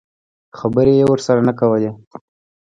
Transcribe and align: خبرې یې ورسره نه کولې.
خبرې 0.59 0.93
یې 0.99 1.05
ورسره 1.11 1.41
نه 1.47 1.53
کولې. 1.59 1.89